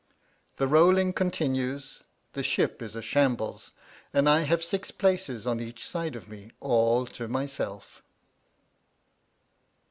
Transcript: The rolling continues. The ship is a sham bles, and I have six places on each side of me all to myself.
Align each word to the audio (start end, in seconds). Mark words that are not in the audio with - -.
The 0.57 0.67
rolling 0.67 1.13
continues. 1.13 2.01
The 2.33 2.41
ship 2.41 2.81
is 2.81 2.95
a 2.95 3.03
sham 3.03 3.35
bles, 3.35 3.71
and 4.11 4.27
I 4.27 4.41
have 4.45 4.63
six 4.63 4.89
places 4.89 5.45
on 5.45 5.59
each 5.59 5.85
side 5.87 6.15
of 6.15 6.27
me 6.27 6.49
all 6.59 7.05
to 7.05 7.27
myself. 7.27 8.01